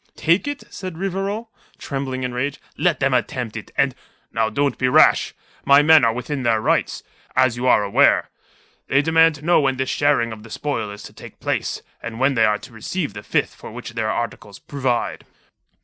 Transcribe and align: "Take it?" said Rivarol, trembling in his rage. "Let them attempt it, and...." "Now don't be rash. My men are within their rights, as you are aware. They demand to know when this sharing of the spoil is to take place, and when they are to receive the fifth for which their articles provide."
"Take 0.15 0.47
it?" 0.47 0.63
said 0.73 0.97
Rivarol, 0.97 1.51
trembling 1.77 2.23
in 2.23 2.31
his 2.31 2.35
rage. 2.35 2.61
"Let 2.75 2.99
them 2.99 3.13
attempt 3.13 3.55
it, 3.55 3.69
and...." 3.77 3.93
"Now 4.31 4.49
don't 4.49 4.79
be 4.79 4.87
rash. 4.87 5.35
My 5.63 5.83
men 5.83 6.03
are 6.03 6.11
within 6.11 6.41
their 6.41 6.59
rights, 6.59 7.03
as 7.35 7.55
you 7.55 7.67
are 7.67 7.83
aware. 7.83 8.31
They 8.87 9.03
demand 9.03 9.35
to 9.35 9.45
know 9.45 9.59
when 9.61 9.77
this 9.77 9.91
sharing 9.91 10.31
of 10.31 10.41
the 10.41 10.49
spoil 10.49 10.89
is 10.89 11.03
to 11.03 11.13
take 11.13 11.39
place, 11.39 11.83
and 12.01 12.19
when 12.19 12.33
they 12.33 12.45
are 12.45 12.57
to 12.57 12.73
receive 12.73 13.13
the 13.13 13.21
fifth 13.21 13.53
for 13.53 13.69
which 13.71 13.91
their 13.93 14.09
articles 14.09 14.57
provide." 14.57 15.23